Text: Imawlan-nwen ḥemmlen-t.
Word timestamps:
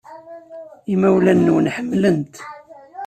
Imawlan-nwen 0.93 1.67
ḥemmlen-t. 1.75 2.35